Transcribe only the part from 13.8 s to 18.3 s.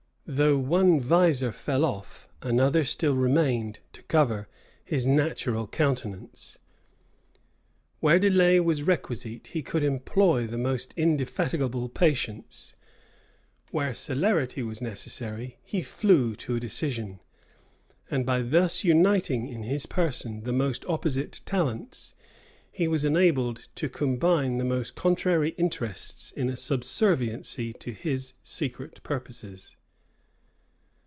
celerity was necessary, he flew to a decision. And